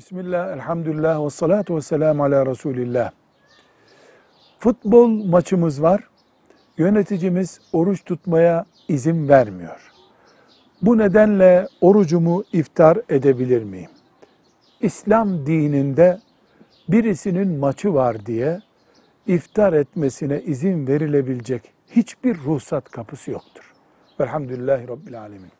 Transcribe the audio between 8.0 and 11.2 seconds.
tutmaya izin vermiyor. Bu